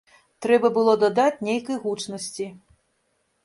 Трэба 0.45 0.71
было 0.77 0.95
дадаць 1.03 1.43
нейкай 1.49 1.77
гучнасці. 1.87 2.51